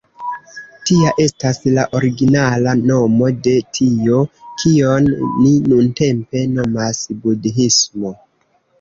Tia 0.89 1.11
estas 1.25 1.59
la 1.75 1.83
originala 1.99 2.73
nomo 2.93 3.29
de 3.49 3.55
tio, 3.81 4.25
kion 4.65 5.13
ni 5.21 5.55
nuntempe 5.71 6.45
nomas 6.59 7.07
budhismo. 7.25 8.21